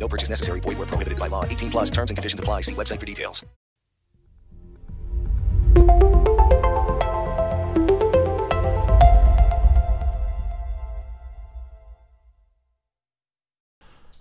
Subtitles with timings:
[0.00, 0.60] No purchase necessary.
[0.60, 1.44] Void where prohibited by law.
[1.44, 2.62] 18 plus terms and conditions apply.
[2.62, 3.44] See website for details.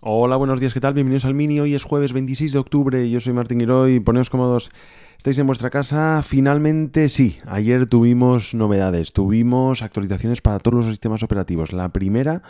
[0.01, 0.93] Hola, buenos días, ¿qué tal?
[0.93, 1.59] Bienvenidos al Mini.
[1.59, 3.09] Hoy es jueves 26 de octubre.
[3.09, 3.99] Yo soy Martín Giroy.
[3.99, 4.71] Poneos cómodos.
[5.17, 6.23] ¿Estáis en vuestra casa?
[6.23, 7.39] Finalmente sí.
[7.45, 9.11] Ayer tuvimos novedades.
[9.11, 11.73] Tuvimos actualizaciones para todos los sistemas operativos.
[11.73, 12.43] La primera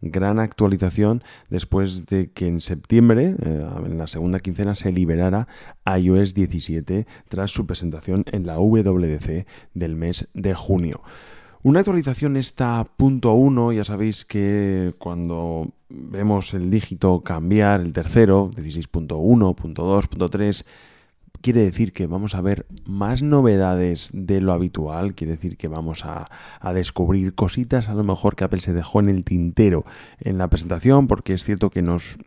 [0.00, 5.48] gran actualización después de que en septiembre, eh, en la segunda quincena, se liberara
[5.86, 11.02] iOS 17 tras su presentación en la WDC del mes de junio.
[11.62, 18.50] Una actualización esta punto uno, ya sabéis que cuando vemos el dígito cambiar, el tercero,
[18.52, 20.64] 16.1, punto 2, punto 3,
[21.40, 26.04] quiere decir que vamos a ver más novedades de lo habitual, quiere decir que vamos
[26.04, 26.28] a,
[26.74, 29.84] descubrir cositas a lo mejor que Apple se dejó en el tintero
[30.20, 32.18] en la presentación, porque es cierto que nos,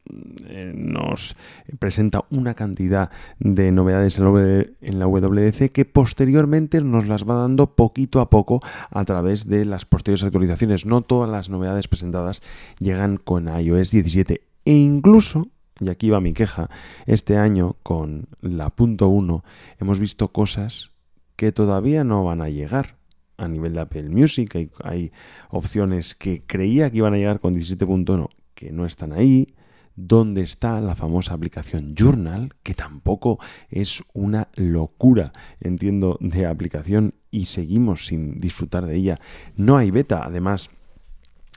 [0.48, 1.36] eh, nos
[1.78, 7.36] presenta una cantidad de novedades en la, en la WDC que posteriormente nos las va
[7.36, 10.86] dando poquito a poco a través de las posteriores actualizaciones.
[10.86, 12.42] No todas las novedades presentadas
[12.80, 15.48] llegan con iOS 17 e incluso
[15.80, 16.70] y aquí va mi queja,
[17.06, 19.44] este año con la punto 1
[19.80, 20.92] hemos visto cosas
[21.36, 22.98] que todavía no van a llegar
[23.38, 24.56] a nivel de Apple Music.
[24.56, 25.12] Hay, hay
[25.50, 29.56] opciones que creía que iban a llegar con 17.1 que no están ahí.
[29.96, 32.54] ¿Dónde está la famosa aplicación Journal?
[32.64, 39.20] Que tampoco es una locura, entiendo, de aplicación y seguimos sin disfrutar de ella.
[39.56, 40.70] No hay beta, además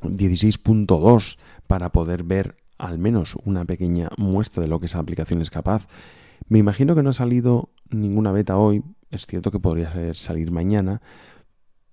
[0.03, 5.51] 16.2 para poder ver al menos una pequeña muestra de lo que esa aplicación es
[5.51, 5.87] capaz.
[6.49, 8.83] Me imagino que no ha salido ninguna beta hoy,
[9.13, 11.01] es cierto que podría salir mañana,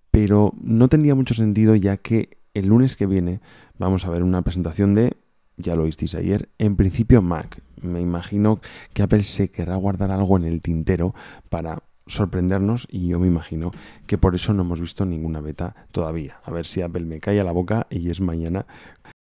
[0.09, 3.39] pero no tendría mucho sentido ya que el lunes que viene
[3.77, 5.15] vamos a ver una presentación de,
[5.57, 7.61] ya lo visteis ayer, en principio Mac.
[7.83, 8.59] Me imagino
[8.93, 11.13] que Apple se querrá guardar algo en el tintero
[11.49, 13.69] para sorprendernos y yo me imagino
[14.07, 16.39] que por eso no hemos visto ninguna beta todavía.
[16.43, 18.65] A ver si Apple me cae a la boca y es mañana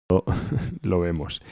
[0.82, 1.42] lo vemos.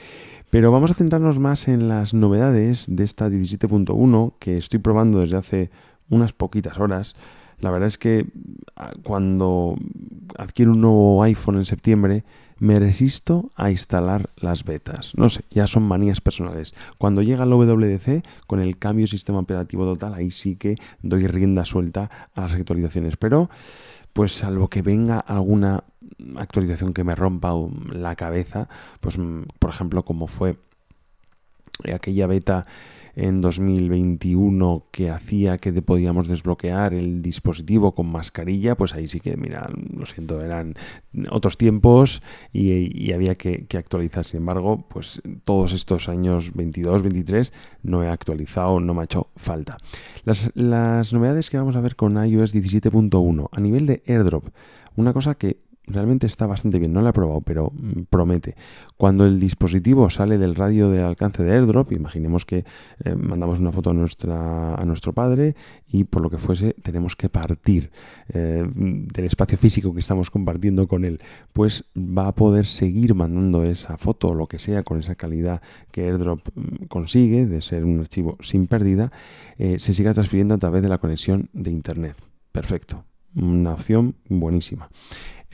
[0.49, 5.37] Pero vamos a centrarnos más en las novedades de esta 17.1 que estoy probando desde
[5.37, 5.69] hace
[6.09, 7.15] unas poquitas horas.
[7.59, 8.27] La verdad es que
[8.75, 9.75] ah, cuando
[10.37, 12.23] adquiero un nuevo iPhone en septiembre,
[12.57, 15.13] me resisto a instalar las betas.
[15.15, 16.73] No sé, ya son manías personales.
[16.97, 21.27] Cuando llega el WWDC, con el cambio de sistema operativo total, ahí sí que doy
[21.27, 23.17] rienda suelta a las actualizaciones.
[23.17, 23.49] Pero
[24.13, 25.83] pues salvo que venga alguna
[26.37, 27.53] actualización que me rompa
[27.91, 28.69] la cabeza,
[29.01, 30.57] pues mm, por ejemplo como fue
[31.93, 32.65] aquella beta
[33.15, 39.37] en 2021 que hacía que podíamos desbloquear el dispositivo con mascarilla, pues ahí sí que,
[39.37, 40.75] mira, lo siento, eran
[41.31, 42.21] otros tiempos
[42.51, 44.25] y, había que, actualizar.
[44.25, 47.53] Sin embargo, pues todos estos años 22, 23
[47.83, 49.77] no he actualizado, no me ha hecho falta.
[50.25, 54.49] Las, las novedades que vamos a ver con iOS 17.1 a nivel de airdrop,
[54.97, 56.93] una cosa que realmente está bastante bien.
[56.93, 58.55] No la he probado, pero mm, promete.
[58.97, 62.65] Cuando el dispositivo sale del radio de alcance de AirDrop, imaginemos que
[63.03, 65.55] eh, mandamos una foto a, nuestra, a nuestro padre
[65.87, 67.91] y por lo que fuese tenemos que partir
[68.29, 71.19] eh, del espacio físico que estamos compartiendo con él,
[71.53, 75.61] pues va a poder seguir mandando esa foto o lo que sea con esa calidad
[75.91, 79.11] que AirDrop mm, consigue de ser un archivo sin pérdida,
[79.57, 82.15] eh, se siga transfiriendo a través de la conexión de Internet.
[82.51, 83.03] Perfecto.
[83.35, 84.89] Una opción buenísima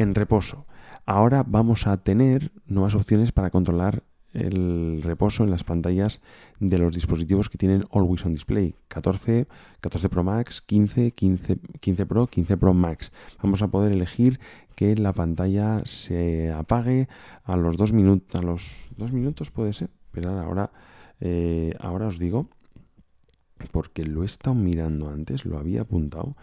[0.01, 0.65] en reposo.
[1.05, 4.03] Ahora vamos a tener nuevas opciones para controlar
[4.33, 6.21] el reposo en las pantallas
[6.59, 9.47] de los dispositivos que tienen Always on Display 14,
[9.81, 13.11] 14 Pro Max, 15, 15, 15 Pro, 15 Pro Max.
[13.43, 14.39] Vamos a poder elegir
[14.75, 17.07] que la pantalla se apague
[17.43, 19.89] a los dos minutos, a los dos minutos puede ser.
[20.11, 20.71] Pero ahora,
[21.19, 22.47] eh, ahora os digo,
[23.71, 26.35] porque lo he estado mirando antes, lo había apuntado,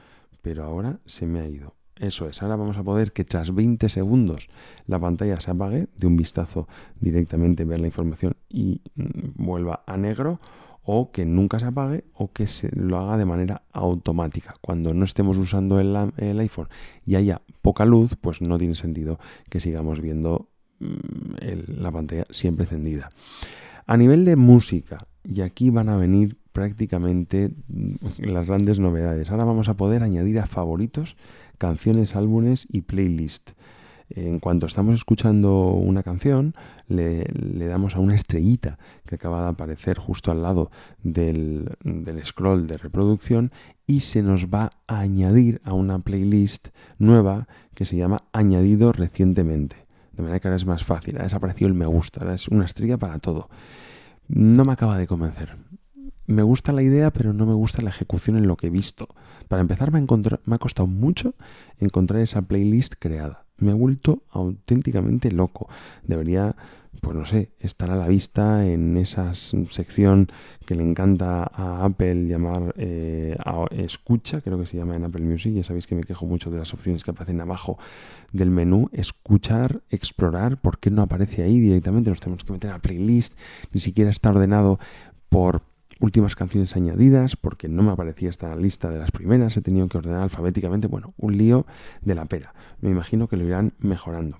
[0.42, 1.77] pero ahora se me ha ido.
[1.98, 4.48] Eso es, ahora vamos a poder que tras 20 segundos
[4.86, 6.68] la pantalla se apague, de un vistazo
[7.00, 10.40] directamente ver la información y mm, vuelva a negro,
[10.90, 14.54] o que nunca se apague o que se lo haga de manera automática.
[14.62, 16.68] Cuando no estemos usando el, iPhone
[17.04, 19.18] y haya poca luz, pues no tiene sentido
[19.50, 20.48] que sigamos viendo
[20.80, 23.10] mm, la pantalla siempre encendida.
[23.86, 27.50] A nivel de música, y aquí van a venir prácticamente
[28.16, 29.30] las grandes novedades.
[29.30, 31.16] Ahora vamos a poder añadir a favoritos
[31.58, 33.50] canciones, álbumes y playlist.
[34.10, 36.54] En cuanto estamos escuchando una canción,
[36.86, 37.26] le,
[37.68, 40.70] damos a una estrellita que acaba de aparecer justo al lado
[41.02, 43.52] del, del, scroll de reproducción
[43.86, 46.68] y se nos va a añadir a una playlist
[46.98, 49.76] nueva que se llama Añadido recientemente.
[50.12, 51.18] De manera que ahora es más fácil.
[51.18, 52.32] Ha desaparecido el me gusta.
[52.32, 53.50] Es una estrella para todo.
[54.26, 55.56] No me acaba de convencer.
[56.28, 59.08] Me gusta la idea, pero no me gusta la ejecución en lo que he visto.
[59.48, 61.34] Para empezar, me, me ha costado mucho
[61.80, 65.68] encontrar esa playlist creada me ha vuelto auténticamente loco.
[66.04, 66.54] Debería,
[67.00, 70.28] pues no sé, estar a la vista en esa sección
[70.64, 73.36] que le encanta a Apple llamar eh,
[73.72, 75.54] escucha, creo que se llama en Apple Music.
[75.54, 77.78] Ya sabéis que me quejo mucho de las opciones que aparecen abajo
[78.32, 78.88] del menú.
[78.92, 82.10] Escuchar, explorar, ¿por qué no aparece ahí directamente?
[82.10, 83.36] Nos tenemos que meter a playlist,
[83.72, 84.78] ni siquiera está ordenado
[85.28, 85.62] por
[86.00, 89.98] últimas canciones añadidas, porque no me aparecía esta lista de las primeras, he tenido que
[89.98, 91.66] ordenar alfabéticamente, bueno, un lío
[92.02, 92.54] de la pera.
[92.80, 94.38] Me imagino que lo irán mejorando.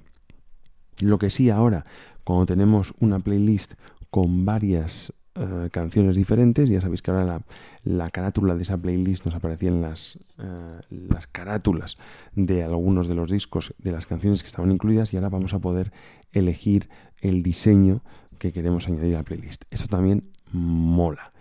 [1.00, 1.84] Lo que sí ahora,
[2.24, 3.74] cuando tenemos una playlist
[4.10, 7.42] con varias eh, canciones diferentes, ya sabéis que ahora
[7.84, 11.96] la, carátula de esa playlist nos aparecían las, eh, las carátulas
[12.34, 15.60] de algunos de los discos de las canciones que estaban incluidas y ahora vamos a
[15.60, 15.92] poder
[16.32, 16.88] elegir
[17.20, 18.02] el diseño
[18.38, 19.64] que queremos añadir a la playlist.
[19.70, 21.32] Esto también mola.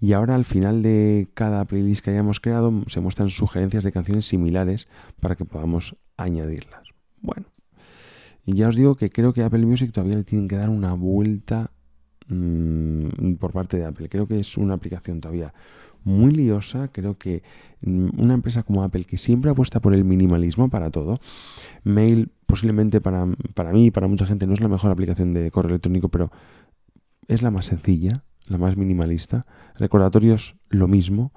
[0.00, 4.26] Y ahora al final de cada playlist que hayamos creado se muestran sugerencias de canciones
[4.26, 4.88] similares
[5.20, 6.88] para que podamos añadirlas.
[7.20, 7.46] Bueno,
[8.44, 10.92] y ya os digo que creo que Apple Music todavía le tienen que dar una
[10.92, 11.72] vuelta
[12.28, 14.08] mm, por parte de Apple.
[14.08, 15.52] Creo que es una aplicación todavía
[16.04, 16.88] muy liosa.
[16.88, 17.42] Creo que
[17.82, 21.18] mm, una empresa como Apple, que siempre apuesta por el minimalismo para todo,
[21.82, 25.50] Mail posiblemente para, para mí y para mucha gente no es la mejor aplicación de
[25.50, 26.30] correo electrónico, pero
[27.26, 29.44] es la más sencilla, la más minimalista.
[29.78, 31.32] Recordatorios, lo mismo.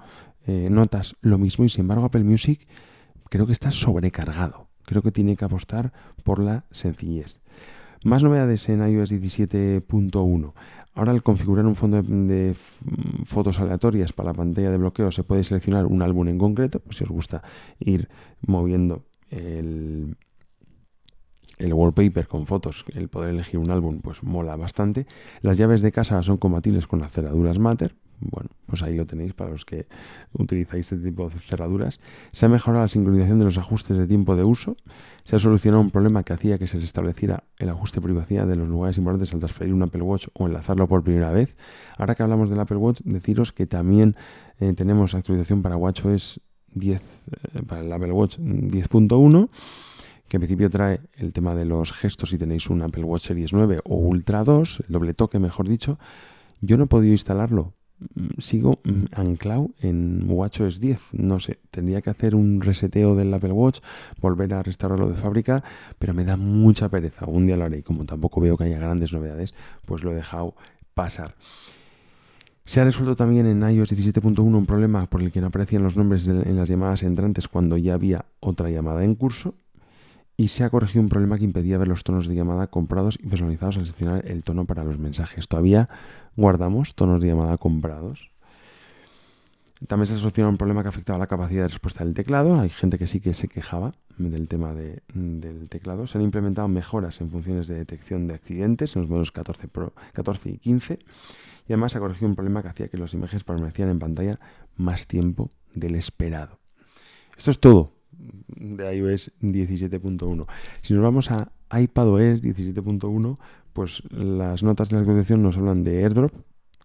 [0.46, 1.64] Eh, notas, lo mismo.
[1.64, 2.66] Y sin embargo, Apple Music
[3.28, 4.68] creo que está sobrecargado.
[4.84, 5.92] Creo que tiene que apostar
[6.24, 7.40] por la sencillez.
[8.02, 10.52] Más novedades en iOS 17.1.
[10.94, 12.54] Ahora al configurar un fondo de,
[13.24, 16.96] fotos aleatorias para la pantalla de bloqueo se puede seleccionar un álbum en concreto, pues
[16.96, 17.42] si os gusta
[17.78, 18.08] ir
[18.40, 20.16] moviendo el,
[21.60, 25.06] el wallpaper con fotos, el poder elegir un álbum, pues mola bastante.
[25.42, 27.94] Las llaves de casa son compatibles con las cerraduras Matter.
[28.22, 29.86] Bueno, pues ahí lo tenéis para los que
[30.32, 32.00] utilizáis este tipo de cerraduras.
[32.32, 34.76] Se ha mejorado la sincronización de los ajustes de tiempo de uso.
[35.24, 38.56] Se ha solucionado un problema que hacía que se estableciera el ajuste de privacidad de
[38.56, 41.56] los lugares importantes al transferir un Apple Watch o enlazarlo por primera vez.
[41.96, 44.16] Ahora que hablamos del Apple Watch, deciros que también
[44.58, 46.40] eh, tenemos actualización para WatchOS
[46.74, 49.48] 10, eh, para el Apple Watch 10.1
[50.30, 53.52] que en principio trae el tema de los gestos si tenéis un Apple Watch Series
[53.52, 55.98] 9 o Ultra 2, el doble toque mejor dicho.
[56.60, 57.74] Yo no he podido instalarlo.
[58.14, 61.14] Mm, sigo mm, anclado en WatchOS 10.
[61.14, 63.80] No sé, tendría que hacer un reseteo del Apple Watch,
[64.20, 65.64] volver a restaurarlo de fábrica,
[65.98, 67.26] pero me da mucha pereza.
[67.26, 69.52] Un día lo haré y como tampoco veo que haya grandes novedades,
[69.84, 70.54] pues lo he dejado
[70.94, 71.34] pasar.
[72.64, 75.96] Se ha resuelto también en iOS 17.1 un problema por el que no aparecían los
[75.96, 79.56] nombres en las llamadas entrantes cuando ya había otra llamada en curso
[80.40, 83.26] y se ha corregido un problema que impedía ver los tonos de llamada comprados y
[83.28, 85.48] personalizados al seleccionar el tono para los mensajes.
[85.48, 85.86] Todavía
[86.34, 88.30] guardamos tonos de llamada comprados.
[89.86, 92.58] También se ha solucionado un problema que afectaba la capacidad de respuesta del teclado.
[92.58, 96.06] Hay gente que sí que se quejaba del tema del teclado.
[96.06, 99.92] Se han implementado mejoras en funciones de detección de accidentes en los modelos 14, Pro,
[100.14, 101.00] 14 y 15.
[101.68, 104.40] Y además se ha corregido un problema que hacía que las imágenes permanecieran en pantalla
[104.74, 106.60] más tiempo del esperado.
[107.36, 107.99] Esto es todo
[108.48, 110.46] de iOS 17.1.
[110.82, 113.38] Si nos vamos a iPadOS 17.1,
[113.72, 116.32] pues las notas de la actualización nos hablan de AirDrop,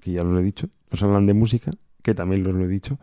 [0.02, 1.72] que ya lo he dicho, nos hablan de música,
[2.02, 3.00] que también lo he dicho,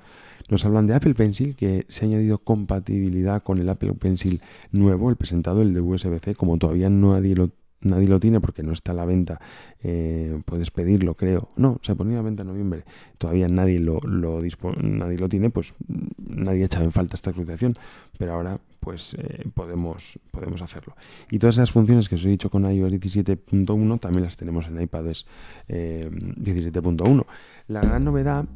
[0.49, 5.11] nos hablan de Apple Pencil, que se ha añadido compatibilidad con el Apple Pencil nuevo,
[5.11, 7.51] el presentado, el de USB-C, como todavía nadie lo
[7.83, 9.41] nadie lo tiene porque no está a la venta,
[9.83, 11.49] eh, puedes pedirlo, creo.
[11.57, 12.85] No, se ponía a venta en noviembre,
[13.19, 14.41] todavía nadie lo, lo
[14.81, 15.75] nadie lo tiene, pues
[16.19, 17.77] nadie ha echado en falta esta actualización,
[18.19, 20.97] pero ahora pues eh, podemos, podemos hacerlo.
[21.31, 24.81] Y todas esas funciones que os he dicho con iOS 17.1 también las tenemos en
[24.81, 25.27] iPadOS
[25.69, 27.21] 17.1.
[27.21, 27.25] Eh,
[27.69, 28.47] la gran novedad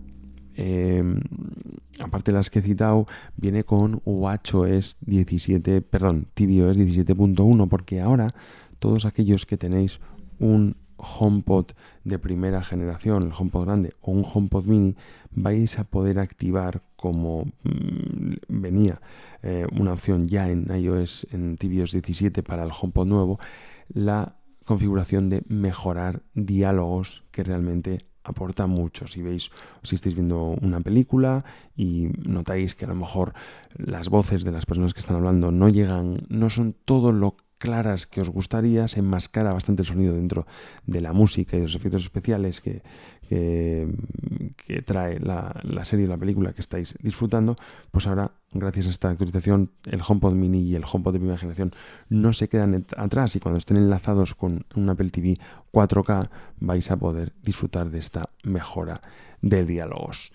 [2.00, 3.06] aparte de las que he citado,
[3.36, 8.34] viene con WatchOS 17, perdón, tvOS 17.1, porque ahora
[8.78, 10.00] todos aquellos que tenéis
[10.38, 11.72] un HomePod
[12.04, 14.96] de primera generación, el HomePod grande o un HomePod mini,
[15.30, 19.00] vais a poder activar como mm, venía
[19.42, 23.38] eh, una opción ya en iOS, en tvOS 17 para el HomePod nuevo,
[23.88, 29.06] la configuración de mejorar diálogos que realmente aporta mucho.
[29.06, 29.50] Si veis,
[29.82, 31.44] si estáis viendo una película
[31.76, 33.32] y notáis que a lo mejor
[33.76, 38.06] las voces de las personas que están hablando no llegan, no son todo lo claras
[38.06, 40.46] que os gustaría, se enmascara bastante el sonido dentro
[40.86, 42.82] de la música y los efectos especiales que,
[43.28, 47.56] que, trae la, la serie, la película que estáis disfrutando,
[47.90, 51.72] pues ahora, gracias a esta actualización, el HomePod Mini y el HomePod de primera generación
[52.08, 55.38] no se quedan atrás y cuando estén enlazados con un Apple TV
[55.72, 56.28] 4K
[56.60, 59.00] vais a poder disfrutar de esta mejora
[59.40, 60.32] de diálogos.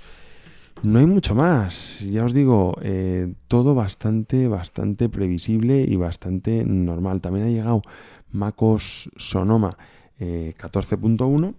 [0.84, 7.22] No hay mucho más, ya os digo, eh, todo bastante, bastante previsible y bastante normal.
[7.22, 7.84] También ha llegado
[8.32, 9.78] MacOS Sonoma
[10.20, 11.54] 14.1, eh,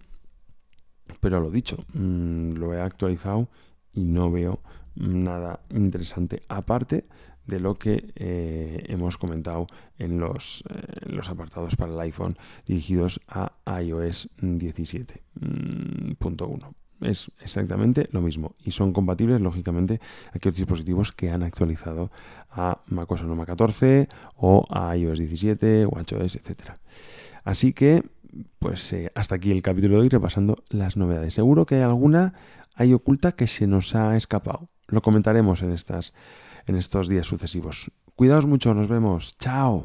[1.21, 3.49] pero lo dicho, mm, lo he actualizado
[3.92, 4.59] y no veo
[4.97, 6.42] nada interesante.
[6.49, 7.07] Aparte
[7.47, 10.64] de lo que eh, hemos comentado en los,
[11.07, 18.92] los, apartados para el iPhone dirigidos a iOS 17.1 es exactamente lo mismo y son
[18.92, 20.00] compatibles, lógicamente,
[20.32, 22.11] aquellos dispositivos que han actualizado
[22.50, 26.73] a macOS Sonoma 14 o a iOS 17 o WatchOS, etc.
[27.44, 28.02] Así que,
[28.59, 31.35] pues eh, hasta aquí el capítulo de hoy repasando las novedades.
[31.35, 32.35] Seguro que hay alguna
[32.75, 34.68] hay oculta que se nos ha escapado.
[34.88, 36.12] Lo comentaremos en, estas,
[36.66, 37.90] en estos días sucesivos.
[38.14, 39.37] Cuidaos mucho, nos vemos.
[39.38, 39.85] Chao.